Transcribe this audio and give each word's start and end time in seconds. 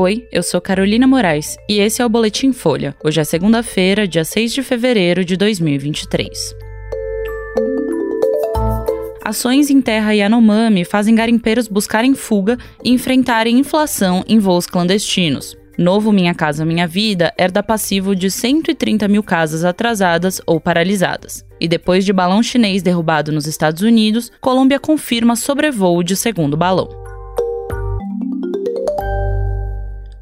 Oi, 0.00 0.28
eu 0.30 0.44
sou 0.44 0.60
Carolina 0.60 1.08
Moraes 1.08 1.56
e 1.68 1.80
esse 1.80 2.00
é 2.00 2.06
o 2.06 2.08
Boletim 2.08 2.52
Folha. 2.52 2.94
Hoje 3.02 3.20
é 3.20 3.24
segunda-feira, 3.24 4.06
dia 4.06 4.24
6 4.24 4.52
de 4.52 4.62
fevereiro 4.62 5.24
de 5.24 5.36
2023. 5.36 6.54
Ações 9.24 9.70
em 9.70 9.82
terra 9.82 10.12
Yanomami 10.12 10.84
fazem 10.84 11.16
garimpeiros 11.16 11.66
buscarem 11.66 12.14
fuga 12.14 12.56
e 12.84 12.92
enfrentarem 12.92 13.58
inflação 13.58 14.22
em 14.28 14.38
voos 14.38 14.68
clandestinos. 14.68 15.56
Novo 15.76 16.12
Minha 16.12 16.32
Casa 16.32 16.64
Minha 16.64 16.86
Vida 16.86 17.34
herda 17.36 17.60
passivo 17.60 18.14
de 18.14 18.30
130 18.30 19.08
mil 19.08 19.24
casas 19.24 19.64
atrasadas 19.64 20.40
ou 20.46 20.60
paralisadas. 20.60 21.44
E 21.60 21.66
depois 21.66 22.04
de 22.04 22.12
balão 22.12 22.40
chinês 22.40 22.84
derrubado 22.84 23.32
nos 23.32 23.48
Estados 23.48 23.82
Unidos, 23.82 24.30
Colômbia 24.40 24.78
confirma 24.78 25.34
sobrevoo 25.34 26.04
de 26.04 26.14
segundo 26.14 26.56
balão. 26.56 26.88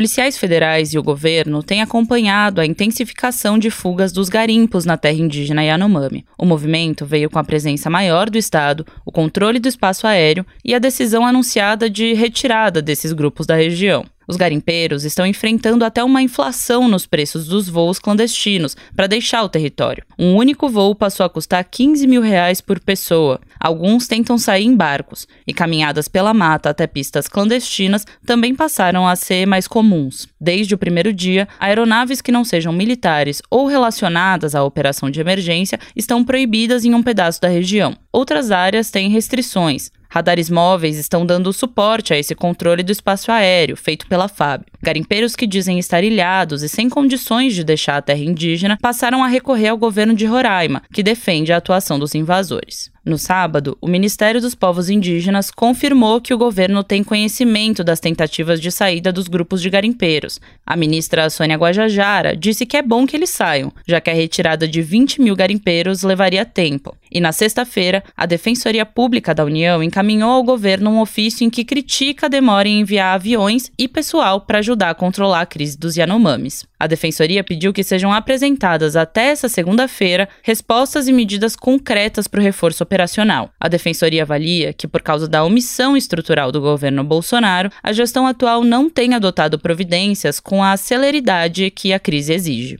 Policiais 0.00 0.38
federais 0.38 0.94
e 0.94 0.98
o 0.98 1.02
governo 1.02 1.62
têm 1.62 1.82
acompanhado 1.82 2.58
a 2.58 2.64
intensificação 2.64 3.58
de 3.58 3.70
fugas 3.70 4.12
dos 4.12 4.30
garimpos 4.30 4.86
na 4.86 4.96
terra 4.96 5.18
indígena 5.18 5.62
Yanomami. 5.62 6.24
O 6.38 6.46
movimento 6.46 7.04
veio 7.04 7.28
com 7.28 7.38
a 7.38 7.44
presença 7.44 7.90
maior 7.90 8.30
do 8.30 8.38
Estado, 8.38 8.86
o 9.04 9.12
controle 9.12 9.58
do 9.58 9.68
espaço 9.68 10.06
aéreo 10.06 10.46
e 10.64 10.74
a 10.74 10.78
decisão 10.78 11.26
anunciada 11.26 11.90
de 11.90 12.14
retirada 12.14 12.80
desses 12.80 13.12
grupos 13.12 13.46
da 13.46 13.54
região. 13.54 14.06
Os 14.30 14.36
garimpeiros 14.36 15.04
estão 15.04 15.26
enfrentando 15.26 15.84
até 15.84 16.04
uma 16.04 16.22
inflação 16.22 16.86
nos 16.86 17.04
preços 17.04 17.48
dos 17.48 17.68
voos 17.68 17.98
clandestinos 17.98 18.76
para 18.94 19.08
deixar 19.08 19.42
o 19.42 19.48
território. 19.48 20.04
Um 20.16 20.36
único 20.36 20.68
voo 20.68 20.94
passou 20.94 21.26
a 21.26 21.28
custar 21.28 21.64
15 21.64 22.06
mil 22.06 22.22
reais 22.22 22.60
por 22.60 22.78
pessoa. 22.78 23.40
Alguns 23.58 24.06
tentam 24.06 24.38
sair 24.38 24.66
em 24.66 24.76
barcos, 24.76 25.26
e 25.44 25.52
caminhadas 25.52 26.06
pela 26.06 26.32
mata 26.32 26.70
até 26.70 26.86
pistas 26.86 27.26
clandestinas 27.26 28.06
também 28.24 28.54
passaram 28.54 29.04
a 29.04 29.16
ser 29.16 29.46
mais 29.46 29.66
comuns. 29.66 30.28
Desde 30.40 30.76
o 30.76 30.78
primeiro 30.78 31.12
dia, 31.12 31.48
aeronaves 31.58 32.20
que 32.20 32.30
não 32.30 32.44
sejam 32.44 32.72
militares 32.72 33.42
ou 33.50 33.66
relacionadas 33.66 34.54
à 34.54 34.62
operação 34.62 35.10
de 35.10 35.20
emergência 35.20 35.80
estão 35.96 36.22
proibidas 36.22 36.84
em 36.84 36.94
um 36.94 37.02
pedaço 37.02 37.40
da 37.40 37.48
região. 37.48 37.96
Outras 38.12 38.52
áreas 38.52 38.92
têm 38.92 39.10
restrições, 39.10 39.90
Radares 40.12 40.50
móveis 40.50 40.98
estão 40.98 41.24
dando 41.24 41.52
suporte 41.52 42.12
a 42.12 42.18
esse 42.18 42.34
controle 42.34 42.82
do 42.82 42.90
espaço 42.90 43.30
aéreo, 43.30 43.76
feito 43.76 44.08
pela 44.08 44.26
FAB. 44.26 44.64
Garimpeiros 44.82 45.36
que 45.36 45.46
dizem 45.46 45.78
estar 45.78 46.02
ilhados 46.02 46.64
e 46.64 46.68
sem 46.68 46.88
condições 46.88 47.54
de 47.54 47.62
deixar 47.62 47.98
a 47.98 48.02
terra 48.02 48.18
indígena 48.18 48.76
passaram 48.82 49.22
a 49.22 49.28
recorrer 49.28 49.68
ao 49.68 49.78
governo 49.78 50.12
de 50.12 50.26
Roraima, 50.26 50.82
que 50.92 51.02
defende 51.02 51.52
a 51.52 51.58
atuação 51.58 51.96
dos 51.96 52.14
invasores. 52.14 52.90
No 53.04 53.16
sábado, 53.16 53.78
o 53.80 53.88
Ministério 53.88 54.40
dos 54.40 54.54
Povos 54.54 54.90
Indígenas 54.90 55.50
confirmou 55.50 56.20
que 56.20 56.34
o 56.34 56.38
governo 56.38 56.84
tem 56.84 57.02
conhecimento 57.02 57.82
das 57.82 57.98
tentativas 57.98 58.60
de 58.60 58.70
saída 58.70 59.12
dos 59.12 59.26
grupos 59.28 59.62
de 59.62 59.70
garimpeiros. 59.70 60.40
A 60.66 60.76
ministra 60.76 61.30
Sônia 61.30 61.56
Guajajara 61.56 62.36
disse 62.36 62.66
que 62.66 62.76
é 62.76 62.82
bom 62.82 63.06
que 63.06 63.16
eles 63.16 63.30
saiam, 63.30 63.72
já 63.86 64.00
que 64.00 64.10
a 64.10 64.14
retirada 64.14 64.68
de 64.68 64.82
20 64.82 65.22
mil 65.22 65.34
garimpeiros 65.34 66.02
levaria 66.02 66.44
tempo. 66.44 66.94
E 67.10 67.20
na 67.20 67.32
sexta-feira, 67.32 68.04
a 68.16 68.24
Defensoria 68.24 68.86
Pública 68.86 69.34
da 69.34 69.44
União 69.44 69.82
encaminhou 69.82 70.30
ao 70.30 70.44
governo 70.44 70.90
um 70.90 71.00
ofício 71.00 71.44
em 71.44 71.50
que 71.50 71.64
critica 71.64 72.26
a 72.26 72.28
demora 72.28 72.68
em 72.68 72.80
enviar 72.80 73.14
aviões 73.14 73.70
e 73.76 73.88
pessoal 73.88 74.40
para 74.40 74.58
ajudar 74.58 74.90
a 74.90 74.94
controlar 74.94 75.40
a 75.40 75.46
crise 75.46 75.78
dos 75.78 75.96
Yanomamis. 75.96 76.64
A 76.78 76.86
Defensoria 76.86 77.44
pediu 77.44 77.72
que 77.72 77.82
sejam 77.82 78.12
apresentadas 78.12 78.96
até 78.96 79.26
essa 79.26 79.48
segunda-feira 79.48 80.28
respostas 80.42 81.08
e 81.08 81.12
medidas 81.12 81.56
concretas 81.56 82.26
para 82.26 82.40
o 82.40 82.42
reforço 82.42 82.82
operacional. 82.82 83.50
A 83.60 83.68
Defensoria 83.68 84.22
avalia 84.22 84.72
que, 84.72 84.88
por 84.88 85.02
causa 85.02 85.28
da 85.28 85.44
omissão 85.44 85.96
estrutural 85.96 86.50
do 86.50 86.60
governo 86.60 87.04
Bolsonaro, 87.04 87.70
a 87.82 87.92
gestão 87.92 88.26
atual 88.26 88.64
não 88.64 88.88
tem 88.88 89.14
adotado 89.14 89.58
providências 89.58 90.40
com 90.40 90.62
a 90.62 90.76
celeridade 90.76 91.70
que 91.70 91.92
a 91.92 91.98
crise 91.98 92.32
exige. 92.32 92.78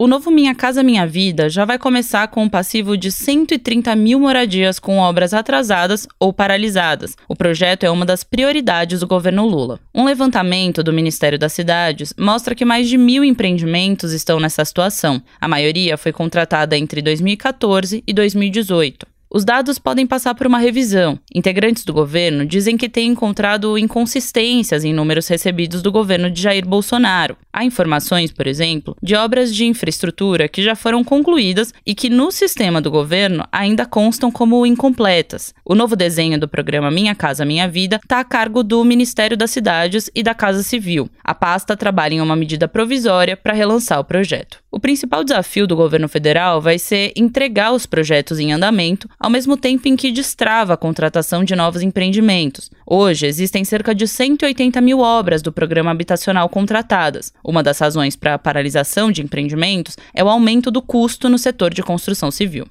O 0.00 0.06
novo 0.06 0.30
Minha 0.30 0.54
Casa 0.54 0.80
Minha 0.80 1.04
Vida 1.04 1.50
já 1.50 1.64
vai 1.64 1.76
começar 1.76 2.28
com 2.28 2.44
um 2.44 2.48
passivo 2.48 2.96
de 2.96 3.10
130 3.10 3.96
mil 3.96 4.20
moradias 4.20 4.78
com 4.78 4.98
obras 4.98 5.34
atrasadas 5.34 6.06
ou 6.20 6.32
paralisadas. 6.32 7.16
O 7.28 7.34
projeto 7.34 7.82
é 7.82 7.90
uma 7.90 8.06
das 8.06 8.22
prioridades 8.22 9.00
do 9.00 9.08
governo 9.08 9.44
Lula. 9.44 9.80
Um 9.92 10.04
levantamento 10.04 10.84
do 10.84 10.92
Ministério 10.92 11.36
das 11.36 11.52
Cidades 11.52 12.14
mostra 12.16 12.54
que 12.54 12.64
mais 12.64 12.88
de 12.88 12.96
mil 12.96 13.24
empreendimentos 13.24 14.12
estão 14.12 14.38
nessa 14.38 14.64
situação. 14.64 15.20
A 15.40 15.48
maioria 15.48 15.96
foi 15.96 16.12
contratada 16.12 16.78
entre 16.78 17.02
2014 17.02 18.04
e 18.06 18.12
2018. 18.12 19.04
Os 19.30 19.44
dados 19.44 19.78
podem 19.78 20.06
passar 20.06 20.34
por 20.34 20.46
uma 20.46 20.58
revisão. 20.58 21.18
Integrantes 21.34 21.84
do 21.84 21.92
governo 21.92 22.46
dizem 22.46 22.78
que 22.78 22.88
têm 22.88 23.10
encontrado 23.10 23.76
inconsistências 23.76 24.84
em 24.84 24.94
números 24.94 25.28
recebidos 25.28 25.82
do 25.82 25.92
governo 25.92 26.30
de 26.30 26.40
Jair 26.40 26.66
Bolsonaro. 26.66 27.36
Há 27.58 27.64
informações, 27.64 28.30
por 28.30 28.46
exemplo, 28.46 28.96
de 29.02 29.16
obras 29.16 29.52
de 29.52 29.66
infraestrutura 29.66 30.46
que 30.46 30.62
já 30.62 30.76
foram 30.76 31.02
concluídas 31.02 31.74
e 31.84 31.92
que 31.92 32.08
no 32.08 32.30
sistema 32.30 32.80
do 32.80 32.88
governo 32.88 33.44
ainda 33.50 33.84
constam 33.84 34.30
como 34.30 34.64
incompletas. 34.64 35.52
O 35.64 35.74
novo 35.74 35.96
desenho 35.96 36.38
do 36.38 36.46
programa 36.46 36.88
Minha 36.88 37.16
Casa 37.16 37.44
Minha 37.44 37.66
Vida 37.66 37.98
está 38.00 38.20
a 38.20 38.24
cargo 38.24 38.62
do 38.62 38.84
Ministério 38.84 39.36
das 39.36 39.50
Cidades 39.50 40.08
e 40.14 40.22
da 40.22 40.36
Casa 40.36 40.62
Civil. 40.62 41.10
A 41.24 41.34
pasta 41.34 41.76
trabalha 41.76 42.14
em 42.14 42.20
uma 42.20 42.36
medida 42.36 42.68
provisória 42.68 43.36
para 43.36 43.54
relançar 43.54 43.98
o 43.98 44.04
projeto. 44.04 44.58
O 44.70 44.78
principal 44.78 45.24
desafio 45.24 45.66
do 45.66 45.74
governo 45.74 46.08
federal 46.08 46.60
vai 46.60 46.78
ser 46.78 47.12
entregar 47.16 47.72
os 47.72 47.86
projetos 47.86 48.38
em 48.38 48.52
andamento, 48.52 49.08
ao 49.18 49.30
mesmo 49.30 49.56
tempo 49.56 49.88
em 49.88 49.96
que 49.96 50.12
destrava 50.12 50.74
a 50.74 50.76
contratação 50.76 51.42
de 51.42 51.56
novos 51.56 51.82
empreendimentos. 51.82 52.70
Hoje, 52.90 53.26
existem 53.26 53.64
cerca 53.66 53.94
de 53.94 54.08
180 54.08 54.80
mil 54.80 55.00
obras 55.00 55.42
do 55.42 55.52
programa 55.52 55.90
habitacional 55.90 56.48
contratadas. 56.48 57.30
Uma 57.44 57.62
das 57.62 57.78
razões 57.78 58.16
para 58.16 58.32
a 58.32 58.38
paralisação 58.38 59.12
de 59.12 59.20
empreendimentos 59.20 59.94
é 60.14 60.24
o 60.24 60.28
aumento 60.28 60.70
do 60.70 60.80
custo 60.80 61.28
no 61.28 61.36
setor 61.36 61.74
de 61.74 61.82
construção 61.82 62.30
civil. 62.30 62.66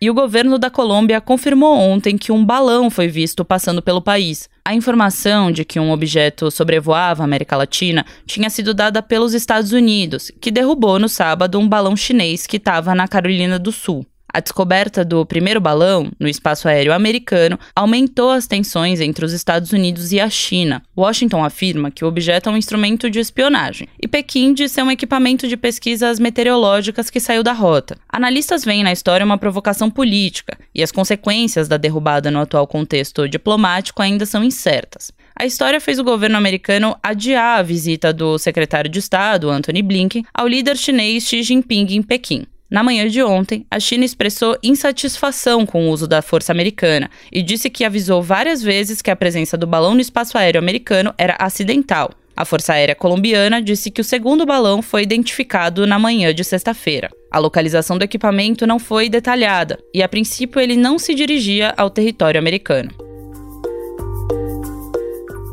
E 0.00 0.08
o 0.08 0.14
governo 0.14 0.58
da 0.58 0.70
Colômbia 0.70 1.20
confirmou 1.20 1.76
ontem 1.76 2.16
que 2.16 2.30
um 2.30 2.44
balão 2.44 2.88
foi 2.88 3.08
visto 3.08 3.44
passando 3.44 3.82
pelo 3.82 4.00
país. 4.00 4.48
A 4.64 4.72
informação 4.72 5.50
de 5.50 5.64
que 5.64 5.80
um 5.80 5.90
objeto 5.90 6.52
sobrevoava 6.52 7.22
a 7.22 7.24
América 7.24 7.56
Latina 7.56 8.06
tinha 8.24 8.48
sido 8.48 8.72
dada 8.72 9.02
pelos 9.02 9.34
Estados 9.34 9.72
Unidos, 9.72 10.30
que 10.40 10.52
derrubou 10.52 11.00
no 11.00 11.08
sábado 11.08 11.58
um 11.58 11.68
balão 11.68 11.96
chinês 11.96 12.46
que 12.46 12.58
estava 12.58 12.94
na 12.94 13.08
Carolina 13.08 13.58
do 13.58 13.72
Sul. 13.72 14.06
A 14.34 14.40
descoberta 14.40 15.04
do 15.04 15.26
primeiro 15.26 15.60
balão 15.60 16.10
no 16.18 16.26
espaço 16.26 16.66
aéreo 16.66 16.94
americano 16.94 17.58
aumentou 17.76 18.30
as 18.30 18.46
tensões 18.46 18.98
entre 18.98 19.26
os 19.26 19.32
Estados 19.32 19.72
Unidos 19.72 20.10
e 20.10 20.18
a 20.18 20.30
China. 20.30 20.82
Washington 20.96 21.44
afirma 21.44 21.90
que 21.90 22.02
o 22.02 22.08
objeto 22.08 22.48
é 22.48 22.52
um 22.52 22.56
instrumento 22.56 23.10
de 23.10 23.18
espionagem 23.18 23.88
e 24.02 24.08
Pequim 24.08 24.54
diz 24.54 24.72
ser 24.72 24.82
um 24.82 24.90
equipamento 24.90 25.46
de 25.46 25.56
pesquisas 25.56 26.18
meteorológicas 26.18 27.10
que 27.10 27.20
saiu 27.20 27.42
da 27.42 27.52
rota. 27.52 27.98
Analistas 28.08 28.64
veem 28.64 28.82
na 28.82 28.92
história 28.92 29.26
uma 29.26 29.36
provocação 29.36 29.90
política 29.90 30.56
e 30.74 30.82
as 30.82 30.90
consequências 30.90 31.68
da 31.68 31.76
derrubada 31.76 32.30
no 32.30 32.40
atual 32.40 32.66
contexto 32.66 33.28
diplomático 33.28 34.00
ainda 34.00 34.24
são 34.24 34.42
incertas. 34.42 35.12
A 35.36 35.44
história 35.44 35.80
fez 35.80 35.98
o 35.98 36.04
governo 36.04 36.38
americano 36.38 36.96
adiar 37.02 37.58
a 37.58 37.62
visita 37.62 38.14
do 38.14 38.38
secretário 38.38 38.90
de 38.90 38.98
Estado, 38.98 39.50
Anthony 39.50 39.82
Blinken, 39.82 40.24
ao 40.32 40.48
líder 40.48 40.78
chinês 40.78 41.24
Xi 41.24 41.42
Jinping 41.42 41.88
em 41.90 42.02
Pequim. 42.02 42.46
Na 42.72 42.82
manhã 42.82 43.06
de 43.06 43.22
ontem, 43.22 43.66
a 43.70 43.78
China 43.78 44.02
expressou 44.02 44.56
insatisfação 44.62 45.66
com 45.66 45.86
o 45.86 45.90
uso 45.90 46.08
da 46.08 46.22
força 46.22 46.52
americana 46.52 47.10
e 47.30 47.42
disse 47.42 47.68
que 47.68 47.84
avisou 47.84 48.22
várias 48.22 48.62
vezes 48.62 49.02
que 49.02 49.10
a 49.10 49.14
presença 49.14 49.58
do 49.58 49.66
balão 49.66 49.94
no 49.94 50.00
espaço 50.00 50.38
aéreo 50.38 50.58
americano 50.58 51.12
era 51.18 51.36
acidental. 51.38 52.12
A 52.34 52.46
Força 52.46 52.72
Aérea 52.72 52.94
Colombiana 52.94 53.60
disse 53.60 53.90
que 53.90 54.00
o 54.00 54.04
segundo 54.04 54.46
balão 54.46 54.80
foi 54.80 55.02
identificado 55.02 55.86
na 55.86 55.98
manhã 55.98 56.32
de 56.32 56.42
sexta-feira. 56.42 57.10
A 57.30 57.38
localização 57.38 57.98
do 57.98 58.04
equipamento 58.04 58.66
não 58.66 58.78
foi 58.78 59.10
detalhada 59.10 59.78
e, 59.92 60.02
a 60.02 60.08
princípio, 60.08 60.58
ele 60.58 60.74
não 60.74 60.98
se 60.98 61.14
dirigia 61.14 61.74
ao 61.76 61.90
território 61.90 62.38
americano. 62.38 62.90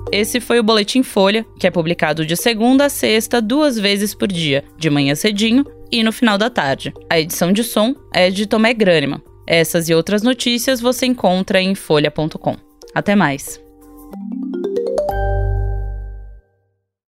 Esse 0.09 0.39
foi 0.39 0.57
o 0.57 0.63
Boletim 0.63 1.03
Folha, 1.03 1.45
que 1.59 1.67
é 1.67 1.69
publicado 1.69 2.25
de 2.25 2.37
segunda 2.37 2.85
a 2.85 2.89
sexta, 2.89 3.41
duas 3.41 3.77
vezes 3.77 4.15
por 4.15 4.29
dia, 4.29 4.63
de 4.77 4.89
manhã 4.89 5.15
cedinho 5.15 5.65
e 5.91 6.03
no 6.03 6.11
final 6.11 6.37
da 6.37 6.49
tarde. 6.49 6.93
A 7.09 7.19
edição 7.19 7.51
de 7.51 7.63
som 7.63 7.95
é 8.13 8.29
de 8.29 8.45
Tomé 8.45 8.73
Grânima. 8.73 9.21
Essas 9.47 9.89
e 9.89 9.93
outras 9.93 10.21
notícias 10.21 10.79
você 10.79 11.05
encontra 11.05 11.61
em 11.61 11.73
folha.com. 11.73 12.55
Até 12.93 13.15
mais. 13.15 13.59